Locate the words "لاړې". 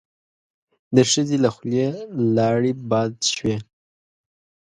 2.37-2.71